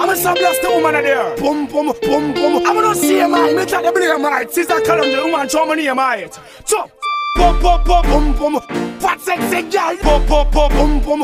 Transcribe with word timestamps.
I'm 0.00 0.08
a 0.08 0.16
so 0.16 0.32
blessed 0.32 0.62
the 0.62 0.70
woman 0.70 0.94
there. 0.94 1.36
Boom, 1.36 1.66
boom, 1.66 1.92
boom, 2.00 2.32
boom. 2.32 2.66
I'm 2.66 2.74
gonna 2.74 2.94
see 2.94 3.20
him, 3.20 3.32
man. 3.32 3.54
Me 3.54 3.66
take 3.66 3.84
the 3.84 3.92
blame 3.92 4.24
right. 4.24 4.50
Sister 4.50 4.80
Column, 4.80 5.10
the 5.10 5.22
woman, 5.22 5.46
show 5.46 5.66
me 5.66 5.74
name 5.76 5.98
right. 5.98 6.32
So, 6.64 6.90
pop, 7.36 7.60
pop, 7.60 7.84
pop, 7.84 8.06
boom, 8.06 8.32
boom. 8.32 8.60
Fat 8.98 9.20
sexy 9.20 9.60
girl. 9.68 9.96
Pop, 9.98 10.26
pop, 10.26 10.52
pop, 10.52 10.72
boom, 10.72 11.00
boom. 11.00 11.20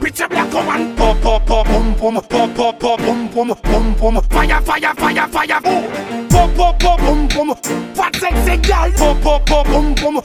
With 0.00 0.20
a 0.20 0.28
black 0.28 0.52
woman. 0.52 0.94
Pop, 0.94 1.20
pop, 1.22 1.46
pop, 1.46 1.66
boom, 1.68 1.94
boom. 1.94 2.14
Pop, 2.16 2.54
pop, 2.54 2.78
pop, 2.78 2.98
boom, 2.98 3.28
boom, 3.28 3.54
boom, 3.62 3.94
boom. 3.94 4.20
Fire, 4.28 4.60
fire, 4.60 4.94
fire, 4.94 5.28
fire. 5.28 5.60
Oh. 5.64 6.26
Pop, 6.28 6.54
pop, 6.54 6.78
pop, 6.78 7.00
boom, 7.00 7.28
boom. 7.28 7.54
Fat 7.94 8.14
sexy 8.16 8.56
girl. 8.58 8.92
Pop, 8.92 9.22
pop, 9.22 9.46
pop, 9.46 9.66
boom, 9.68 9.94
boom. 9.94 10.16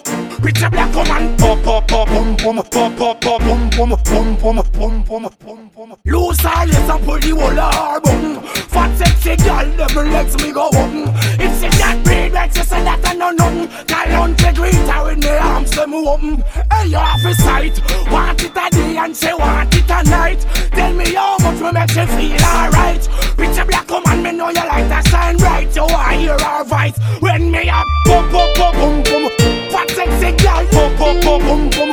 With 0.43 0.62
a 0.62 0.70
black 0.70 0.93
woman. 0.93 1.38
Pop, 1.38 1.88
boom, 1.88 2.35
boom. 2.35 2.57
Pop, 2.57 2.98
pop, 2.98 3.21
pop, 3.21 3.21
boom, 3.21 3.32
boom, 3.77 3.90
boom, 4.04 4.36
boom, 4.36 4.63
boom, 4.73 5.04
boom, 5.04 5.30
boom, 5.40 5.72
boom. 5.76 5.95
Loose 6.05 6.44
yes 6.44 6.90
and 6.90 7.05
pull 7.05 7.20
the 7.20 7.30
whole 7.30 7.59
album. 7.59 8.41
Fat 8.70 8.98
sexy 8.98 9.36
girl, 9.44 9.66
them 9.77 10.12
legs 10.12 10.38
me 10.41 10.52
go 10.52 10.68
up. 10.68 10.91
It's 11.40 11.63
in 11.63 11.72
that 11.82 12.02
breed, 12.04 12.32
like 12.32 12.55
you 12.55 12.63
say 12.63 12.84
that 12.84 13.02
I 13.04 13.13
know 13.13 13.32
nothing. 13.32 13.70
On 14.13 14.32
the 14.34 14.52
greet 14.54 14.76
her 14.76 15.12
in 15.12 15.20
the 15.20 15.40
arms, 15.41 15.72
them 15.72 15.94
open. 15.94 16.44
Hey, 16.72 16.88
you 16.88 16.98
have 16.98 17.26
a 17.26 17.34
sight. 17.36 17.82
Want 18.12 18.44
it 18.44 18.52
a 18.52 18.70
day 18.70 18.98
and 18.98 19.16
say 19.16 19.34
want 19.34 19.74
it 19.74 19.90
a 19.90 20.04
night. 20.10 20.41
Tell 20.71 20.94
me 20.94 21.13
how 21.13 21.38
much 21.40 21.60
will 21.62 21.71
make 21.71 21.96
you 21.96 22.05
feel 22.08 22.46
alright. 22.46 23.08
Your 23.55 23.66
black 23.66 23.88
woman, 23.88 24.24
me 24.24 24.32
know 24.32 24.49
you 24.49 24.55
like 24.55 24.90
that 24.90 25.08
shine 25.08 25.38
bright. 25.38 25.76
You 25.76 25.84
want 25.84 26.18
hear 26.18 26.34
our 26.34 26.63
voice 26.66 26.98
when 27.21 27.52
me 27.52 27.70
a 27.70 27.84
pop 28.05 28.30
pop 28.32 28.55
pop 28.55 28.74
boom 28.74 29.04
boom. 29.04 29.30
Fat 29.70 29.90
sexy 29.91 30.32
girl, 30.41 30.65
pop 30.74 30.98
pop 30.98 31.24
pop 31.24 31.41
boom 31.41 31.70
boom. 31.70 31.93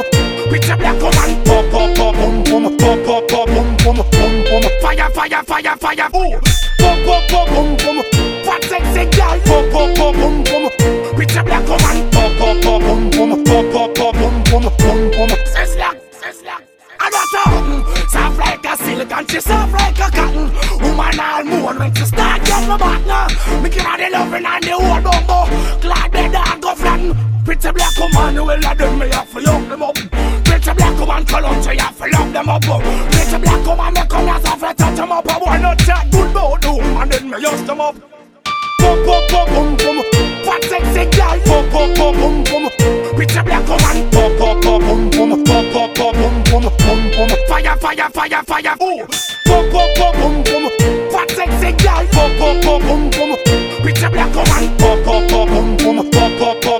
Your 0.91 0.99
black 0.99 1.15
woman, 1.15 1.45
pop 1.45 1.71
pop 1.71 1.97
pop 1.97 2.15
boom 2.17 2.43
boom, 2.43 2.77
pop 2.77 2.99
pop 3.05 3.29
pop 3.29 3.47
boom 3.47 3.77
boom 3.77 3.97
boom 4.11 4.45
boom. 4.45 4.63
Fire 4.83 5.11
fire 5.11 5.43
fire 5.45 5.77
fire. 5.77 6.09
Ooh, 6.17 6.41
pop 6.79 6.99
pop 7.07 7.29
pop 7.31 7.49
boom 7.49 7.77
boom. 7.77 8.03
Fat 8.43 8.65
sexy 8.65 9.05
girl, 9.17 9.39
pop 9.47 9.71
pop 9.71 9.95
pop 9.95 10.15
boom 10.15 10.43
boom. 10.43 10.65
With 11.17 11.33
your 11.33 11.45
black 11.45 11.69
woman, 11.69 12.11
pop 12.11 12.33
pop 12.39 12.63
pop 12.63 12.83
boom 12.83 13.11
boom, 13.11 13.45
pop 13.45 13.73
pop 13.73 13.95
pop 13.95 14.15
boom 14.15 14.43
boom 14.51 14.63
boom 14.63 15.11
boom. 15.13 15.29
Sizzla, 15.47 15.95
Sizzla. 16.11 16.59
I 16.99 17.11
got 17.11 17.35
her 17.39 18.09
soft 18.09 18.39
like 18.39 18.67
a 18.67 18.77
silk 18.77 19.13
and 19.13 19.31
she 19.31 19.41
soft 19.41 19.73
like 19.73 19.99
a 19.99 20.11
cotton. 20.11 20.51
Woman 20.83 21.21
all 21.21 21.45
moan 21.45 21.79
when 21.79 21.95
she 21.95 22.05
start 22.05 22.45
get 22.45 22.67
my 22.67 22.99
now. 23.07 23.29
Me 23.63 23.71
give 23.71 23.85
her 23.85 23.97
the 23.97 24.11
loving 24.11 24.45
and 24.45 24.65
the 24.65 24.73
whole 24.73 25.01
bumbo. 25.01 25.47
Glad 25.81 26.11
bed 26.11 26.35
and 26.35 26.61
go 26.61 26.75
flatten. 26.75 27.17
Pretty 27.45 27.71
black 27.71 27.97
woman, 27.97 28.35
will 28.35 28.59
let 28.59 28.77
them 28.77 28.99
me 28.99 29.09
have 29.11 29.31
to 29.31 29.41
lock 29.41 29.69
them 29.69 29.83
up. 29.85 30.10
Pretty 30.61 30.77
black 30.77 30.99
woman, 30.99 31.25
to 31.25 31.75
you 31.75 31.81
have 31.81 31.97
to 31.97 32.07
lock 32.09 32.33
them 32.33 32.49
up. 32.51 32.61
Pretty 32.61 33.39
black 33.39 33.67
woman, 33.67 33.95
me 33.95 34.03
come 34.07 34.27
here 34.27 34.39
to 34.39 34.75
touch 34.75 34.97
them 34.97 35.11
up. 35.11 35.27
I 35.27 35.39
want 35.39 35.63
not 35.63 35.79
chat 35.79 36.11
good 36.11 36.31
about 36.31 36.61
the 36.61 36.73
woman, 36.75 37.09
then 37.09 37.31
me 37.31 37.41
use 37.41 37.63
them 37.63 37.81
up. 37.81 37.97
Pop 38.79 38.99
pop 39.07 39.31
pop 39.31 39.49
boom 39.49 39.77
boom, 39.77 40.05
fat 40.45 40.63
sexy 40.65 41.09
girl. 41.17 41.41
Pop 41.49 41.65
pop 41.73 41.97
pop 41.97 42.15
boom 42.15 42.45
boom, 42.45 42.69
pretty 43.17 43.41
black 43.41 43.67
woman. 43.69 44.11
Pop 44.11 44.37
pop 44.37 44.61
boom 44.61 45.09
boom, 45.09 45.45
pop 45.45 45.65
pop 45.73 45.95
pop 45.97 46.15
boom 46.15 46.45
boom 46.45 46.69
boom 46.77 47.01
boom. 47.17 47.31
Fire 47.49 47.77
fire 47.81 48.11
fire 48.11 48.43
fire. 48.45 48.77
Ooh, 48.83 49.07
pop 49.49 49.65
pop 49.73 49.89
pop 49.97 50.15
boom 50.21 50.43
boom, 50.45 50.69
fat 51.09 51.31
sexy 51.31 51.73
girl. 51.73 52.05
Pop 52.13 52.31
pop 52.37 52.61
pop 52.61 52.81
boom 52.85 53.09
boom, 53.09 53.33
pretty 53.81 54.09
black 54.13 54.35
woman. 54.37 54.77
Boom 54.77 55.05
boom, 55.05 55.23
pop 55.27 55.49
boom 55.49 55.77
boom 55.77 56.11
boom 56.11 56.61
boom. 56.61 56.80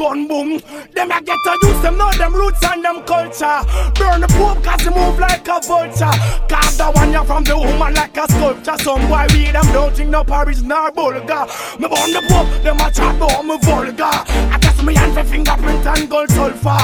gun 0.00 0.26
boom, 0.26 0.58
them 0.94 1.10
a 1.10 1.20
get 1.20 1.36
to 1.44 1.52
use 1.68 1.82
them 1.82 1.98
know 1.98 2.10
them 2.12 2.34
roots 2.34 2.64
and 2.64 2.82
them 2.82 3.02
culture. 3.04 3.60
Burn 4.00 4.22
the 4.22 4.28
pope 4.28 4.64
'cause 4.64 4.84
they 4.84 4.90
move 4.90 5.18
like 5.18 5.46
a 5.46 5.60
vulture. 5.60 6.16
Carve 6.48 6.78
the 6.78 6.86
one 6.94 7.12
you 7.12 7.24
from 7.24 7.44
the 7.44 7.54
woman 7.54 7.92
like 7.94 8.16
a 8.16 8.24
sculpture. 8.32 8.78
Some 8.82 9.06
boy 9.08 9.26
read 9.34 9.54
them 9.54 9.66
don't 9.74 9.94
drink 9.94 10.10
no 10.10 10.24
Paris 10.24 10.62
nor 10.62 10.90
Bulgar. 10.90 11.44
Me 11.78 11.86
born 11.86 12.12
the 12.16 12.22
pope, 12.30 12.48
them 12.64 12.80
a 12.80 12.90
chat 12.90 13.14
about 13.16 13.44
me 13.44 13.56
vulgar. 13.60 14.16
I 14.54 14.58
guess 14.62 14.82
me 14.82 14.94
hand 14.94 15.12
for 15.12 15.24
fingerprint 15.24 15.86
and 15.86 16.08
gold 16.08 16.30
sulfur. 16.30 16.80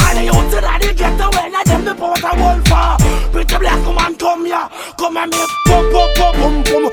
All 0.00 0.14
the 0.14 0.22
youths 0.30 0.54
that 0.54 0.80
they 0.80 0.94
get 0.94 1.20
away, 1.26 1.50
now 1.50 1.64
them 1.64 1.84
the 1.84 1.94
port 1.96 2.22
of 2.22 2.38
wolfer. 2.38 2.96
Pretty 3.32 3.56
black 3.58 3.84
woman 3.84 4.14
come 4.14 4.46
here, 4.46 4.68
come 4.96 5.16
and 5.16 5.30
me 5.32 5.44
pop 5.66 5.84
pop 5.92 6.14
pop 6.14 6.34
boom 6.36 6.62
boom. 6.62 6.89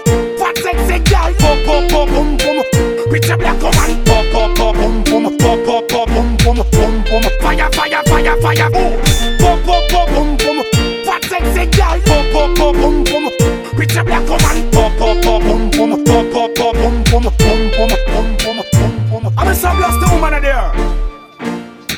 Boom 6.47 6.65
boom 6.71 7.03
boom 7.03 7.03
boom. 7.03 7.23
Fire 7.41 7.69
fire 7.71 8.01
fire 8.05 8.41
fire, 8.41 8.67
ooh. 8.75 8.97
Pop 9.39 9.63
pop 9.65 9.83
pop 9.89 10.07
boom 10.09 10.37
boom. 10.37 10.63
Fat 11.03 11.23
sexy 11.25 11.65
girl, 11.75 11.99
pop 12.05 12.25
pop 12.31 12.55
pop 12.55 12.75
boom 12.75 13.03
boom. 13.03 13.31
Pretty 13.75 14.01
black 14.03 14.27
woman, 14.29 14.71
pop 14.71 14.91
pop 14.97 15.23
boom 15.23 15.69
boom, 15.71 16.03
pop 16.05 16.25
pop 16.31 16.55
pop 16.55 16.73
boom 16.75 17.03
boom 17.03 17.23
boom 17.23 17.71
boom 17.75 17.91
boom 18.07 18.37
boom 18.37 18.63
boom 18.71 19.09
boom. 19.09 19.33
I'm 19.37 19.47
a 19.47 19.55
so 19.55 19.75
blessed 19.75 19.99
the 19.99 20.09
woman 20.11 20.41
there. 20.41 20.71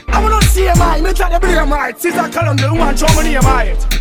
I 0.08 0.22
wanna 0.22 0.42
see 0.44 0.66
him, 0.66 0.78
man. 0.80 1.04
Me 1.04 1.14
try 1.14 1.30
to 1.30 1.40
blame 1.40 1.72
right. 1.72 2.00
Sister 2.00 2.28
the 2.28 2.70
woman, 2.72 2.98
show 2.98 3.08
me 3.16 3.30
name 3.30 3.42
right. 3.42 3.99